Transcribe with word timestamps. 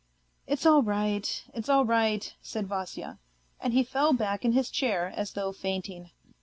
"It's 0.51 0.65
all 0.65 0.81
right, 0.81 1.43
it's 1.53 1.69
all 1.69 1.85
right," 1.85 2.33
said 2.41 2.65
Vasya, 2.67 3.19
and 3.59 3.71
he 3.71 3.83
fell 3.83 4.13
back 4.13 4.43
in 4.43 4.53
his 4.53 4.71
chair 4.71 5.13
as 5.15 5.33
though 5.33 5.51
fainting. 5.51 6.09